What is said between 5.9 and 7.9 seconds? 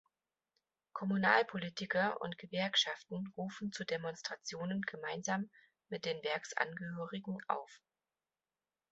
den Werksangehörigen auf.